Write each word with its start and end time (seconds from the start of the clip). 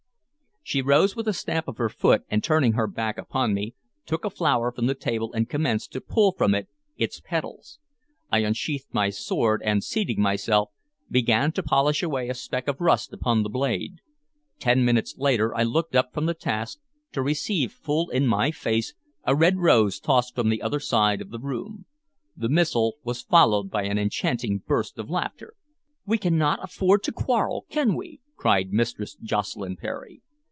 She 0.63 0.83
rose 0.83 1.17
with 1.17 1.27
a 1.27 1.33
stamp 1.33 1.67
of 1.67 1.77
her 1.79 1.89
foot, 1.89 2.23
and, 2.29 2.41
turning 2.41 2.73
her 2.73 2.87
back 2.87 3.17
upon 3.17 3.53
me, 3.53 3.73
took 4.05 4.23
a 4.23 4.29
flower 4.29 4.71
from 4.71 4.85
the 4.85 4.95
table 4.95 5.33
and 5.33 5.49
commenced 5.49 5.91
to 5.91 5.99
pull 5.99 6.31
from 6.31 6.55
it 6.55 6.69
its 6.95 7.19
petals. 7.19 7.79
I 8.31 8.39
unsheathed 8.39 8.93
my 8.93 9.09
sword, 9.09 9.61
and, 9.65 9.83
seating 9.83 10.21
myself, 10.21 10.69
began 11.09 11.51
to 11.53 11.63
polish 11.63 12.01
away 12.03 12.29
a 12.29 12.33
speck 12.33 12.69
of 12.69 12.79
rust 12.79 13.11
upon 13.11 13.41
the 13.43 13.49
blade. 13.49 13.95
Ten 14.59 14.85
minutes 14.85 15.15
later 15.17 15.53
I 15.53 15.63
looked 15.63 15.93
up 15.95 16.13
from 16.13 16.25
the 16.25 16.35
task, 16.35 16.79
to 17.11 17.21
receive 17.23 17.73
full 17.73 18.09
in 18.09 18.25
my 18.25 18.51
face 18.51 18.93
a 19.25 19.35
red 19.35 19.57
rose 19.57 19.99
tossed 19.99 20.35
from 20.35 20.47
the 20.47 20.61
other 20.61 20.79
side 20.79 21.19
of 21.21 21.31
the 21.31 21.39
room. 21.39 21.85
The 22.37 22.47
missile 22.49 22.95
was 23.03 23.23
followed 23.23 23.69
by 23.71 23.83
an 23.83 23.97
enchanting 23.97 24.59
burst 24.65 24.97
of 24.99 25.09
laughter. 25.09 25.55
"We 26.05 26.17
cannot 26.17 26.63
afford 26.63 27.03
to 27.03 27.11
quarrel, 27.11 27.65
can 27.69 27.93
we?" 27.93 28.21
cried 28.37 28.71
Mistress 28.71 29.15
Jocelyn 29.21 29.75
Percy. 29.75 30.21